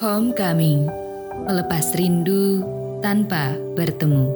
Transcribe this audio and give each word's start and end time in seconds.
Homecoming, 0.00 0.88
melepas 1.44 1.92
rindu 1.92 2.64
tanpa 3.04 3.52
bertemu. 3.76 4.32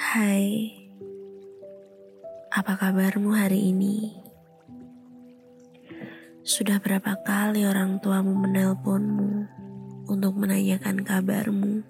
Hai, 0.00 0.72
apa 2.56 2.72
kabarmu 2.80 3.36
hari 3.36 3.68
ini? 3.68 4.25
Sudah 6.46 6.78
berapa 6.78 7.18
kali 7.26 7.66
orang 7.66 7.98
tuamu 7.98 8.30
menelponmu 8.30 9.50
untuk 10.06 10.38
menanyakan 10.38 11.02
kabarmu? 11.02 11.82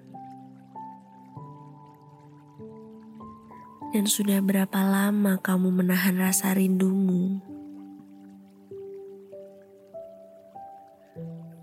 Dan 3.93 4.09
sudah 4.09 4.41
berapa 4.41 4.81
lama 4.81 5.37
kamu 5.45 5.69
menahan 5.69 6.17
rasa 6.17 6.57
rindumu? 6.57 7.37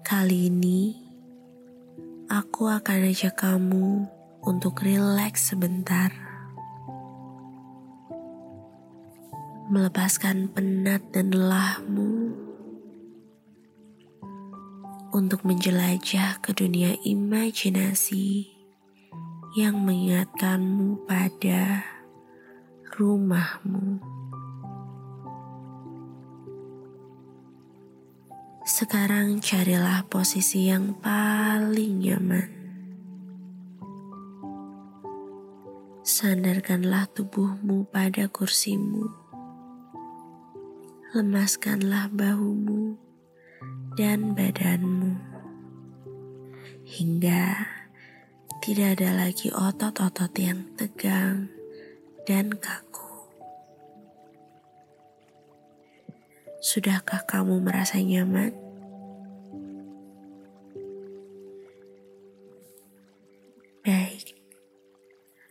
Kali 0.07 0.47
ini, 0.47 0.95
aku 2.31 2.71
akan 2.71 3.11
ajak 3.11 3.35
kamu 3.35 4.07
untuk 4.47 4.87
rileks 4.87 5.51
sebentar. 5.51 6.15
melepaskan 9.65 10.53
penat 10.53 11.01
dan 11.11 11.33
lelahmu 11.33 12.44
untuk 15.15 15.47
menjelajah 15.47 16.43
ke 16.43 16.51
dunia 16.51 16.99
imajinasi 17.07 18.51
yang 19.55 19.79
mengingatkanmu 19.87 21.07
pada 21.07 21.87
rumahmu. 22.99 24.03
Sekarang 28.67 29.39
carilah 29.39 30.03
posisi 30.11 30.67
yang 30.67 30.99
paling 30.99 32.03
nyaman. 32.03 32.51
Sandarkanlah 36.03 37.07
tubuhmu 37.15 37.87
pada 37.87 38.27
kursimu 38.27 39.25
lemaskanlah 41.15 42.11
bahumu 42.11 42.99
dan 43.95 44.35
badanmu 44.35 45.04
hingga 46.95 47.67
tidak 48.63 49.03
ada 49.03 49.27
lagi 49.27 49.51
otot-otot 49.51 50.31
yang 50.39 50.63
tegang 50.79 51.51
dan 52.23 52.55
kaku. 52.55 53.27
Sudahkah 56.63 57.27
kamu 57.27 57.67
merasa 57.67 57.99
nyaman? 57.99 58.55
Baik, 63.83 64.39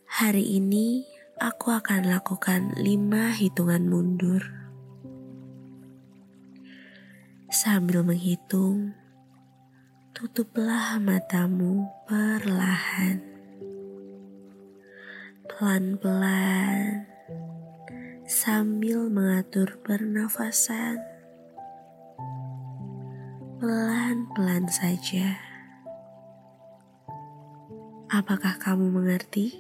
hari 0.07 0.57
ini 0.57 1.03
aku 1.37 1.75
akan 1.75 2.07
lakukan 2.07 2.71
lima 2.79 3.35
hitungan 3.35 3.85
mundur. 3.91 4.41
Sambil 7.53 8.01
menghitung, 8.01 9.02
tutuplah 10.23 11.03
matamu 11.03 11.83
perlahan. 12.07 13.19
Pelan-pelan, 15.51 17.03
sambil 18.23 19.11
mengatur 19.11 19.67
pernafasan. 19.83 20.95
Pelan-pelan 23.59 24.63
saja. 24.71 25.43
Apakah 28.07 28.55
kamu 28.63 28.95
mengerti? 28.95 29.59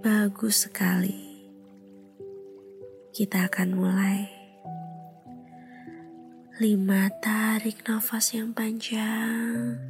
Bagus 0.00 0.64
sekali. 0.64 1.44
Kita 3.12 3.44
akan 3.44 3.68
mulai. 3.76 4.39
Lima, 6.60 7.08
tarik 7.24 7.88
nafas 7.88 8.36
yang 8.36 8.52
panjang. 8.52 9.80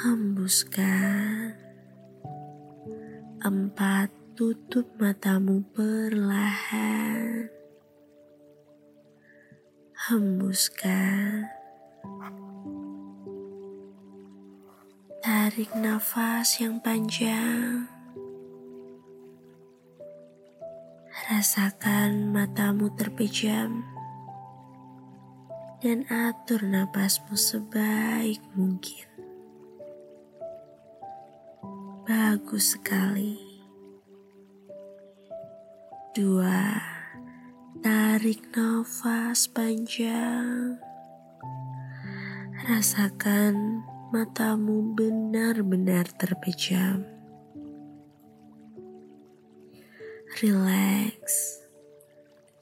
Hembuskan. 0.00 1.52
Empat, 3.44 4.08
tutup 4.32 4.88
matamu 4.96 5.60
perlahan. 5.76 7.52
Hembuskan. 10.08 11.44
Tarik 15.20 15.68
nafas 15.76 16.64
yang 16.64 16.80
panjang. 16.80 17.84
Rasakan 21.28 22.32
matamu 22.32 22.88
terpejam 22.96 23.99
dan 25.80 26.04
atur 26.12 26.60
napasmu 26.60 27.32
sebaik 27.40 28.44
mungkin. 28.52 29.08
Bagus 32.04 32.76
sekali. 32.76 33.40
Dua, 36.12 36.76
tarik 37.80 38.52
nafas 38.52 39.48
panjang. 39.48 40.76
Rasakan 42.60 43.80
matamu 44.12 44.92
benar-benar 44.92 46.12
terpejam. 46.20 47.08
Relax 50.44 51.24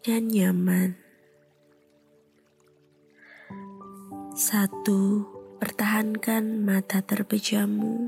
dan 0.06 0.30
nyaman. 0.30 1.07
Satu, 4.38 5.26
pertahankan 5.58 6.62
mata 6.62 7.02
terpejammu 7.02 8.06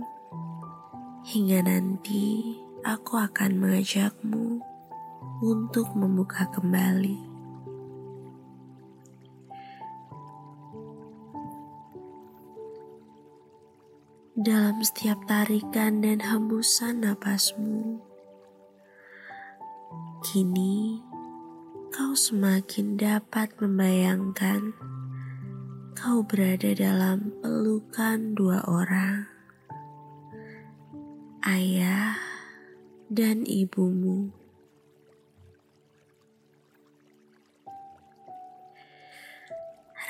hingga 1.26 1.58
nanti 1.66 2.54
aku 2.86 3.18
akan 3.18 3.58
mengajakmu 3.58 4.62
untuk 5.42 5.90
membuka 5.98 6.46
kembali. 6.54 7.18
Dalam 14.38 14.78
setiap 14.86 15.18
tarikan 15.26 15.98
dan 15.98 16.22
hembusan 16.22 17.02
napasmu, 17.02 17.98
kini 20.30 21.02
kau 21.90 22.14
semakin 22.14 22.94
dapat 22.94 23.50
membayangkan 23.58 24.78
kau 25.94 26.22
berada 26.22 26.70
dalam 26.70 27.34
pelukan 27.42 28.38
dua 28.38 28.62
orang, 28.70 29.26
ayah 31.42 32.14
dan 33.10 33.42
ibumu. 33.42 34.30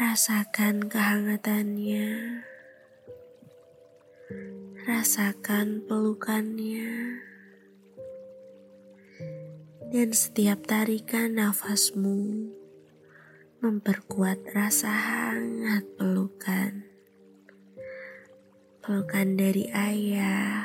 Rasakan 0.01 0.89
kehangatannya, 0.89 2.41
rasakan 4.85 5.85
pelukannya, 5.85 7.21
dan 9.93 10.09
setiap 10.13 10.65
tarikan 10.65 11.37
nafasmu 11.37 12.60
memperkuat 13.61 14.57
rasa 14.57 14.89
hangat 14.89 15.85
pelukan. 16.01 16.81
Pelukan 18.81 19.37
dari 19.37 19.69
ayah 19.69 20.65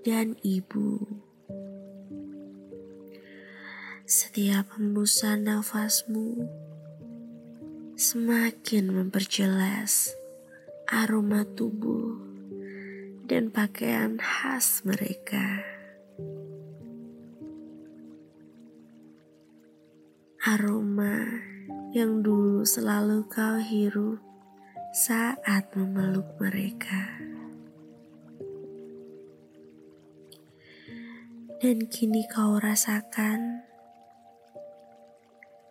dan 0.00 0.32
ibu. 0.40 0.96
Setiap 4.08 4.80
hembusan 4.80 5.44
nafasmu 5.44 6.48
semakin 8.00 8.88
memperjelas 8.88 10.16
aroma 10.88 11.44
tubuh 11.44 12.16
dan 13.28 13.52
pakaian 13.52 14.16
khas 14.16 14.80
mereka. 14.88 15.79
Aroma 20.50 21.30
yang 21.94 22.26
dulu 22.26 22.66
selalu 22.66 23.22
kau 23.30 23.62
hirup 23.62 24.18
saat 24.90 25.70
memeluk 25.78 26.26
mereka. 26.42 27.06
Dan 31.62 31.86
kini 31.86 32.26
kau 32.26 32.58
rasakan 32.58 33.62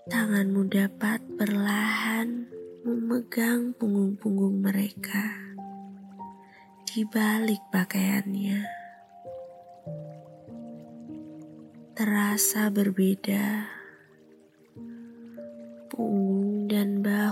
tanganmu 0.08 0.72
dapat 0.72 1.28
perlahan 1.36 2.48
memegang 2.88 3.76
punggung-punggung 3.76 4.64
mereka 4.64 5.28
di 6.88 7.04
balik 7.04 7.60
pakaiannya. 7.68 8.64
Terasa 12.00 12.72
berbeda 12.72 13.79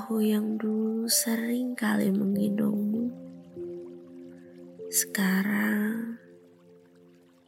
bahu 0.07 0.23
yang 0.23 0.55
dulu 0.55 1.03
sering 1.11 1.75
kali 1.75 2.07
menggendongmu. 2.15 3.11
Sekarang 4.87 6.15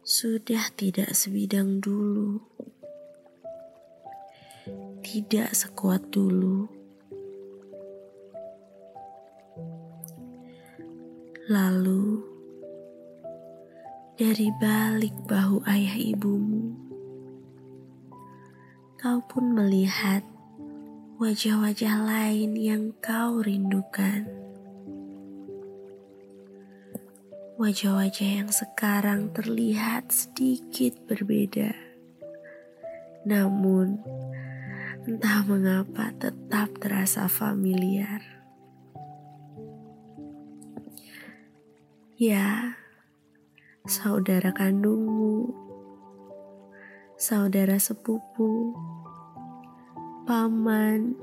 sudah 0.04 0.68
tidak 0.76 1.08
sebidang 1.16 1.80
dulu. 1.80 2.36
Tidak 5.00 5.56
sekuat 5.56 6.12
dulu. 6.12 6.68
Lalu, 11.48 12.20
dari 14.20 14.52
balik 14.60 15.16
bahu 15.24 15.64
ayah 15.64 15.96
ibumu, 15.96 16.76
kau 19.00 19.24
pun 19.32 19.48
melihat 19.56 20.20
wajah-wajah 21.20 22.00
lain 22.08 22.56
yang 22.56 22.96
kau 22.96 23.44
rindukan. 23.44 24.24
Wajah-wajah 27.60 28.40
yang 28.40 28.48
sekarang 28.48 29.28
terlihat 29.36 30.08
sedikit 30.08 30.96
berbeda, 31.04 31.76
namun 33.28 34.00
entah 35.04 35.44
mengapa 35.44 36.08
tetap 36.16 36.72
terasa 36.80 37.28
familiar. 37.28 38.24
Ya, 42.16 42.80
saudara 43.84 44.56
kandungmu, 44.56 45.52
saudara 47.20 47.76
sepupu 47.76 48.72
paman, 50.30 51.18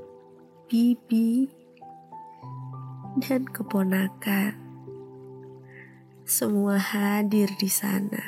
bibi, 0.68 1.48
dan 3.24 3.48
keponakan. 3.48 4.52
Semua 6.28 6.76
hadir 6.76 7.48
di 7.56 7.72
sana. 7.72 8.20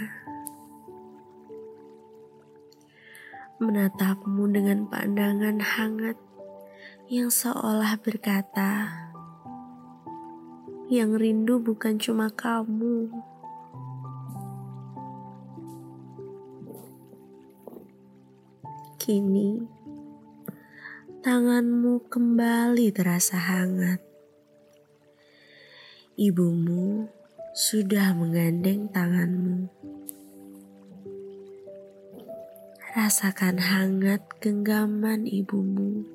Menatapmu 3.61 4.49
dengan 4.49 4.89
pandangan 4.89 5.61
hangat 5.61 6.17
yang 7.13 7.29
seolah 7.29 8.01
berkata, 8.01 8.89
"Yang 10.89 11.11
rindu 11.21 11.61
bukan 11.61 12.01
cuma 12.01 12.33
kamu." 12.33 13.21
Kini, 18.97 19.80
tanganmu 21.21 22.09
kembali 22.09 22.89
terasa 22.97 23.37
hangat. 23.37 24.01
Ibumu 26.17 27.13
sudah 27.53 28.17
menggandeng 28.17 28.89
tanganmu. 28.89 29.69
Rasakan 32.97 33.61
hangat 33.61 34.25
genggaman 34.41 35.29
ibumu. 35.29 36.09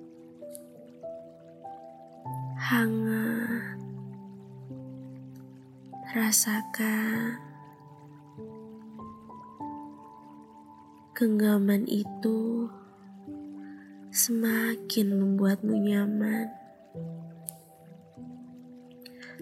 Hangat. 2.58 3.78
Rasakan 6.18 7.38
genggaman 11.14 11.86
itu 11.86 12.66
semakin 14.16 15.12
membuatmu 15.12 15.76
nyaman, 15.76 16.48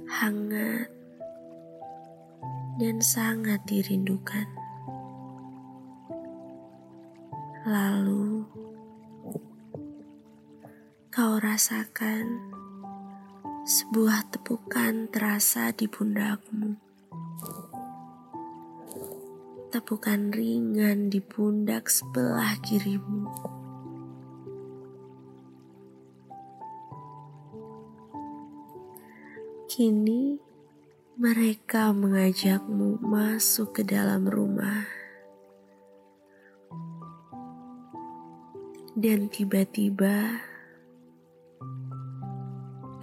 hangat, 0.09 0.89
dan 2.81 2.97
sangat 2.97 3.61
dirindukan. 3.69 4.49
Lalu, 7.69 8.49
kau 11.13 11.37
rasakan 11.37 12.25
sebuah 13.69 14.25
tepukan 14.33 15.05
terasa 15.13 15.69
di 15.69 15.85
pundakmu. 15.85 16.81
Tepukan 19.69 20.33
ringan 20.33 21.13
di 21.13 21.21
pundak 21.21 21.93
sebelah 21.93 22.57
kirimu. 22.65 23.52
Kini 29.83 30.39
mereka 31.19 31.91
mengajakmu 31.91 33.03
masuk 33.03 33.75
ke 33.75 33.81
dalam 33.83 34.31
rumah. 34.31 34.87
Dan 38.95 39.27
tiba-tiba 39.27 40.39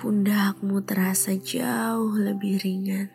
pundakmu 0.00 0.80
terasa 0.80 1.36
jauh 1.36 2.16
lebih 2.16 2.56
ringan. 2.64 3.12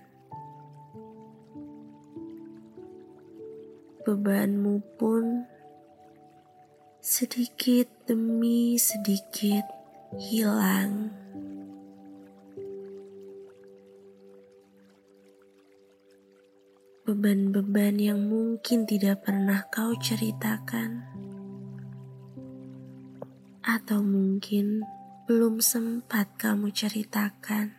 Bebanmu 4.06 4.78
pun 5.01 5.49
sedikit 7.01 7.90
demi 8.06 8.78
sedikit 8.78 9.66
hilang. 10.21 11.24
Beban-beban 17.25 17.97
yang 17.97 18.21
mungkin 18.29 18.85
tidak 18.85 19.25
pernah 19.25 19.65
kau 19.73 19.97
ceritakan, 19.97 21.01
atau 23.65 24.05
mungkin 24.05 24.85
belum 25.25 25.57
sempat 25.57 26.29
kamu 26.37 26.69
ceritakan, 26.69 27.73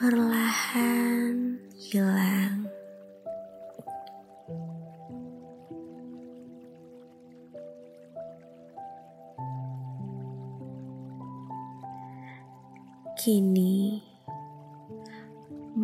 perlahan 0.00 1.60
hilang. 1.76 2.72
Kini, 13.20 13.71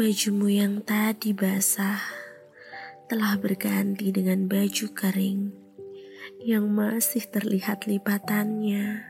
Bajumu 0.08 0.48
yang 0.48 0.80
tadi 0.88 1.36
basah 1.36 2.00
telah 3.12 3.36
berganti 3.36 4.08
dengan 4.08 4.48
baju 4.48 4.86
kering 4.96 5.52
yang 6.40 6.64
masih 6.72 7.28
terlihat 7.28 7.84
lipatannya. 7.84 9.04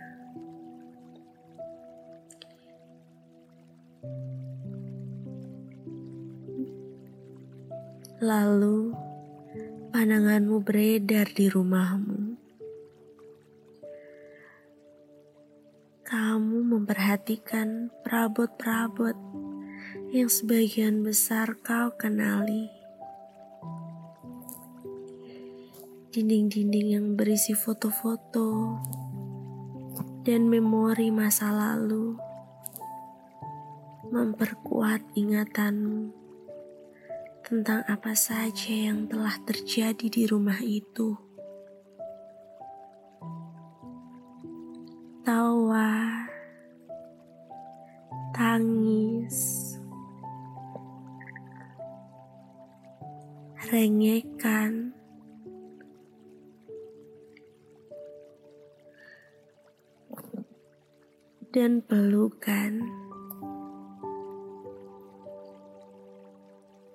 Lalu, 8.18 8.90
pandanganmu 9.94 10.58
beredar 10.66 11.30
di 11.30 11.46
rumahmu. 11.46 12.34
Kamu 16.02 16.58
memperhatikan 16.66 17.94
perabot-perabot 18.02 19.37
yang 20.08 20.32
sebagian 20.32 21.04
besar 21.04 21.52
kau 21.60 21.92
kenali. 21.92 22.72
Dinding-dinding 26.08 26.96
yang 26.96 27.06
berisi 27.12 27.52
foto-foto 27.52 28.80
dan 30.24 30.48
memori 30.48 31.12
masa 31.12 31.52
lalu 31.52 32.16
memperkuat 34.08 35.04
ingatanmu 35.12 36.08
tentang 37.44 37.84
apa 37.84 38.16
saja 38.16 38.72
yang 38.72 39.12
telah 39.12 39.36
terjadi 39.44 40.08
di 40.08 40.24
rumah 40.24 40.56
itu. 40.64 41.20
Tawa, 45.20 46.24
tangis 48.32 49.67
rengekan, 53.68 54.96
dan 61.52 61.84
pelukan. 61.84 62.80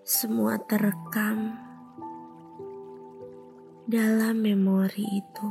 Semua 0.02 0.58
terekam 0.66 1.54
dalam 3.86 4.42
memori 4.42 5.22
itu. 5.22 5.50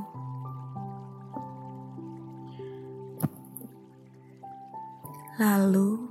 Lalu, 5.39 6.03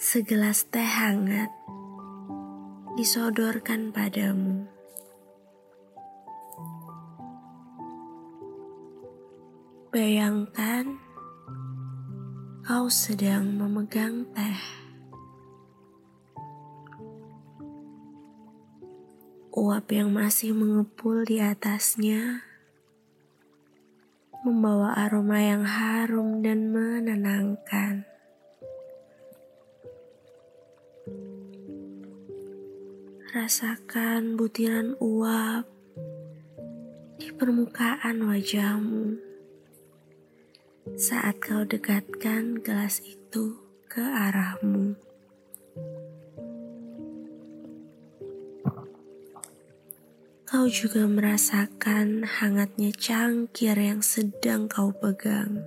segelas 0.00 0.64
teh 0.72 0.80
hangat 0.80 1.55
disodorkan 2.96 3.92
padamu. 3.92 4.64
Bayangkan 9.92 10.96
kau 12.64 12.88
sedang 12.88 13.52
memegang 13.52 14.24
teh. 14.32 14.60
Uap 19.52 19.92
yang 19.92 20.16
masih 20.16 20.56
mengepul 20.56 21.28
di 21.28 21.36
atasnya 21.36 22.48
membawa 24.40 24.96
aroma 24.96 25.36
yang 25.44 25.68
harum 25.68 26.40
dan 26.40 26.72
menenangkan. 26.72 28.08
Rasakan 33.36 34.40
butiran 34.40 34.96
uap 34.96 35.68
di 37.20 37.28
permukaan 37.36 38.24
wajahmu 38.32 39.20
saat 40.96 41.36
kau 41.44 41.60
dekatkan 41.68 42.64
gelas 42.64 43.04
itu 43.04 43.60
ke 43.92 44.00
arahmu. 44.00 44.96
Kau 50.48 50.64
juga 50.72 51.04
merasakan 51.04 52.24
hangatnya 52.24 52.88
cangkir 52.96 53.76
yang 53.76 54.00
sedang 54.00 54.64
kau 54.64 54.96
pegang. 54.96 55.60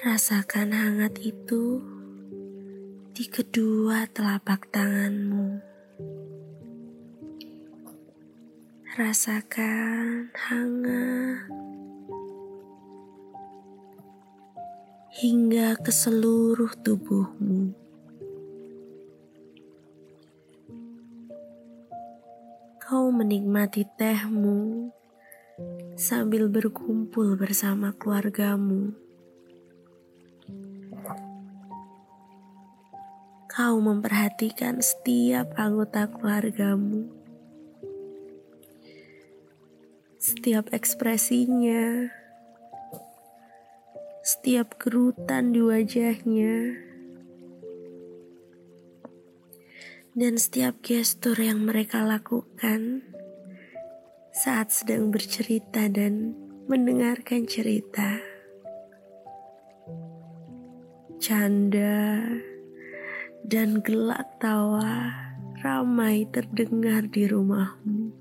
Rasakan 0.00 0.72
hangat 0.72 1.20
itu 1.20 1.99
di 3.20 3.28
kedua 3.28 4.08
telapak 4.16 4.72
tanganmu. 4.72 5.60
Rasakan 8.96 10.32
hangat 10.32 11.44
hingga 15.20 15.76
ke 15.84 15.92
seluruh 15.92 16.72
tubuhmu. 16.80 17.76
kau 22.80 23.12
menikmati 23.12 23.84
tehmu 24.00 24.88
sambil 25.92 26.48
berkumpul 26.48 27.36
bersama 27.36 27.92
keluargamu. 27.92 29.09
Kau 33.50 33.82
memperhatikan 33.82 34.78
setiap 34.78 35.58
anggota 35.58 36.06
keluargamu, 36.06 37.10
setiap 40.22 40.70
ekspresinya, 40.70 42.14
setiap 44.22 44.78
kerutan 44.78 45.50
di 45.50 45.66
wajahnya. 45.66 46.78
Dan 50.14 50.38
setiap 50.38 50.78
gestur 50.86 51.34
yang 51.34 51.66
mereka 51.66 52.06
lakukan 52.06 53.02
saat 54.30 54.70
sedang 54.70 55.10
bercerita 55.10 55.90
dan 55.90 56.38
mendengarkan 56.70 57.50
cerita. 57.50 58.22
Canda 61.18 62.22
dan 63.44 63.80
gelak 63.80 64.36
tawa 64.36 65.12
ramai 65.60 66.24
terdengar 66.28 67.04
di 67.08 67.28
rumahmu. 67.28 68.12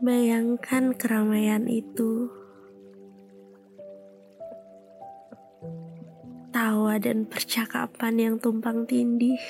Bayangkan 0.00 0.92
keramaian 0.92 1.64
itu 1.66 2.28
tawa 6.52 6.96
dan 7.00 7.28
percakapan 7.28 8.14
yang 8.16 8.34
tumpang 8.40 8.88
tindih. 8.88 9.40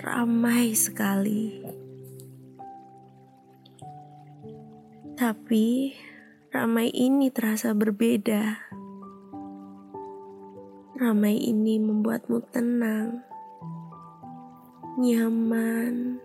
Ramai 0.00 0.72
sekali. 0.76 1.64
Tapi 5.16 5.96
ramai 6.56 6.88
ini 6.88 7.28
terasa 7.28 7.76
berbeda. 7.76 8.64
Ramai 10.96 11.36
ini 11.36 11.76
membuatmu 11.76 12.48
tenang, 12.48 13.20
nyaman, 14.96 16.16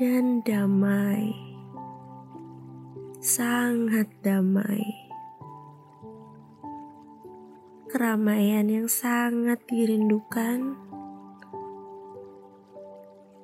dan 0.00 0.40
damai. 0.40 1.36
Sangat 3.20 4.08
damai 4.24 5.04
keramaian 7.92 8.72
yang 8.72 8.88
sangat 8.88 9.60
dirindukan 9.68 10.80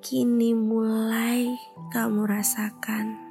kini 0.00 0.56
mulai 0.56 1.52
kamu 1.92 2.24
rasakan. 2.24 3.21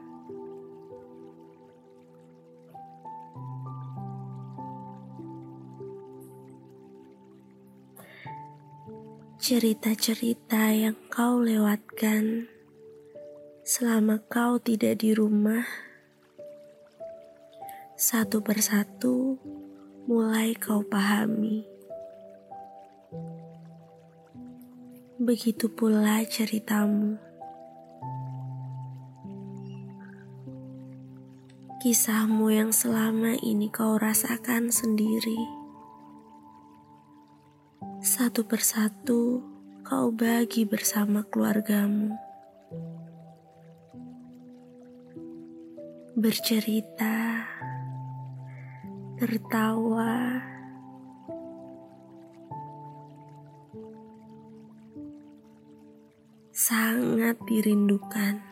Cerita-cerita 9.51 10.71
yang 10.71 10.95
kau 11.11 11.43
lewatkan 11.43 12.47
selama 13.67 14.23
kau 14.31 14.55
tidak 14.63 15.03
di 15.03 15.11
rumah, 15.11 15.67
satu 17.99 18.39
persatu 18.39 19.35
mulai 20.07 20.55
kau 20.55 20.79
pahami. 20.87 21.67
Begitu 25.19 25.67
pula 25.67 26.23
ceritamu. 26.23 27.19
Kisahmu 31.83 32.55
yang 32.55 32.71
selama 32.71 33.35
ini 33.43 33.67
kau 33.67 33.99
rasakan 33.99 34.71
sendiri. 34.71 35.60
Satu 38.21 38.45
persatu 38.45 39.41
kau 39.81 40.13
bagi 40.13 40.61
bersama 40.61 41.25
keluargamu. 41.25 42.13
Bercerita 46.13 47.41
tertawa, 49.17 50.37
sangat 56.53 57.41
dirindukan. 57.49 58.50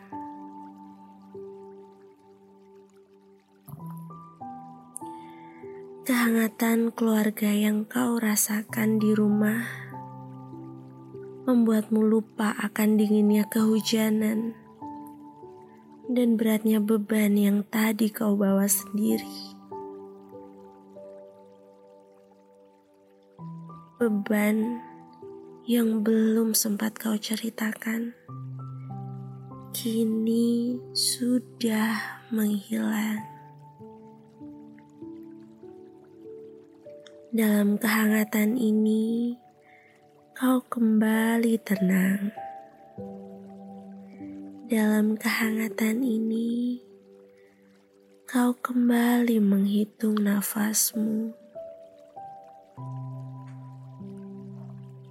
Kehangatan 6.40 6.96
keluarga 6.96 7.52
yang 7.52 7.84
kau 7.84 8.16
rasakan 8.16 8.96
di 8.96 9.12
rumah 9.12 9.60
membuatmu 11.44 12.00
lupa 12.00 12.56
akan 12.64 12.96
dinginnya 12.96 13.44
kehujanan 13.44 14.56
dan 16.08 16.40
beratnya 16.40 16.80
beban 16.80 17.36
yang 17.36 17.60
tadi 17.68 18.08
kau 18.08 18.40
bawa 18.40 18.64
sendiri. 18.64 19.52
beban 24.00 24.80
yang 25.68 26.00
belum 26.00 26.56
sempat 26.56 26.96
kau 26.96 27.20
ceritakan, 27.20 28.16
kini 29.76 30.80
sudah 30.96 32.24
menghilang. 32.32 33.39
Dalam 37.30 37.78
kehangatan 37.78 38.58
ini, 38.58 39.38
kau 40.34 40.58
kembali 40.66 41.62
tenang. 41.62 42.34
Dalam 44.66 45.14
kehangatan 45.14 46.02
ini, 46.02 46.82
kau 48.26 48.50
kembali 48.58 49.38
menghitung 49.38 50.18
nafasmu. 50.18 51.30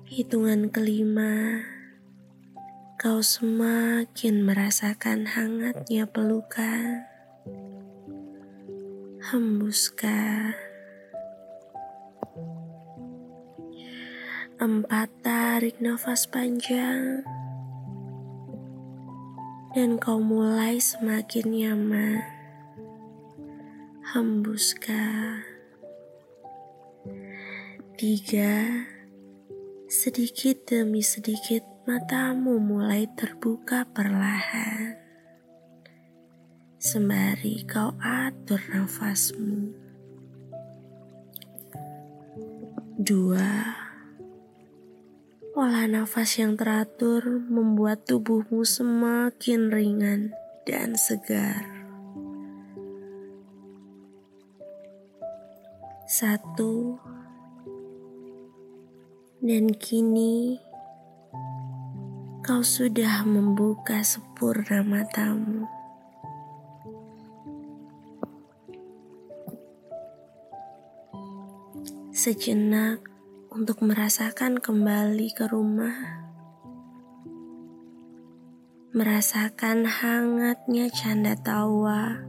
Hitungan 0.03 0.67
kelima, 0.75 1.63
kau 2.99 3.23
semakin 3.23 4.43
merasakan 4.43 5.23
hangatnya 5.23 6.03
pelukan. 6.03 6.99
Hembuskan 9.23 10.68
Empat 14.59 15.07
tarik 15.23 15.79
nafas 15.79 16.27
panjang 16.27 17.23
dan 19.71 19.95
kau 19.95 20.19
mulai 20.19 20.75
semakin 20.83 21.47
nyaman. 21.47 22.19
Hembuskan. 24.03 25.47
Tiga, 27.95 28.83
sedikit 29.87 30.67
demi 30.67 31.07
sedikit 31.07 31.63
matamu 31.87 32.59
mulai 32.59 33.07
terbuka 33.15 33.87
perlahan. 33.95 34.99
Sembari 36.83 37.63
kau 37.63 37.95
atur 38.03 38.59
nafasmu. 38.75 39.71
Dua, 42.99 43.87
Pola 45.59 45.91
nafas 45.91 46.39
yang 46.39 46.55
teratur 46.55 47.43
membuat 47.51 48.07
tubuhmu 48.07 48.63
semakin 48.63 49.67
ringan 49.67 50.31
dan 50.63 50.95
segar. 50.95 51.67
Satu, 56.07 56.95
dan 59.43 59.75
kini 59.75 60.63
kau 62.39 62.63
sudah 62.63 63.27
membuka 63.27 63.99
sempurna 63.99 64.79
matamu. 64.79 65.67
Sejenak 72.15 73.08
untuk 73.49 73.81
merasakan 73.81 74.61
kembali 74.61 75.33
ke 75.33 75.49
rumah, 75.49 75.97
merasakan 78.93 79.89
hangatnya 79.89 80.89
canda 80.93 81.33
tawa, 81.33 82.21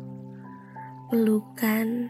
pelukan, 1.12 2.08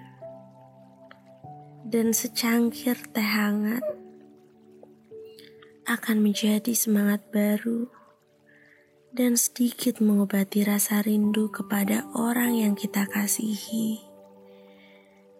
dan 1.91 2.15
secangkir 2.15 2.95
teh 3.11 3.27
hangat 3.27 3.83
akan 5.91 6.23
menjadi 6.23 6.71
semangat 6.71 7.19
baru 7.35 7.91
dan 9.11 9.35
sedikit 9.35 9.99
mengobati 9.99 10.63
rasa 10.63 11.03
rindu 11.03 11.51
kepada 11.51 12.07
orang 12.15 12.55
yang 12.55 12.79
kita 12.79 13.11
kasihi 13.11 13.99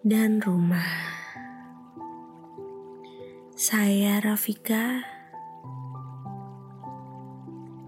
dan 0.03 0.43
rumah. 0.43 1.20
Saya 3.61 4.17
Rafika. 4.17 5.05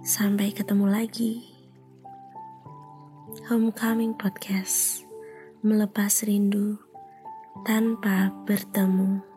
Sampai 0.06 0.54
ketemu 0.54 0.86
lagi. 0.86 1.50
Homecoming 3.50 4.14
Podcast. 4.14 5.02
Melepas 5.66 6.30
rindu 6.30 6.78
tanpa 7.66 8.30
bertemu. 8.46 9.33